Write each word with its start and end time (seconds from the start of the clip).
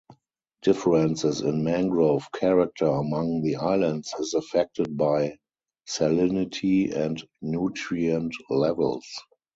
Differences 0.63 1.41
in 1.41 1.63
mangrove 1.63 2.31
character 2.31 2.87
among 2.87 3.43
the 3.43 3.57
islands 3.57 4.11
is 4.19 4.33
affected 4.33 4.97
by 4.97 5.37
salinity 5.87 6.91
and 6.91 7.23
nutrient 7.43 8.33
levels. 8.49 9.05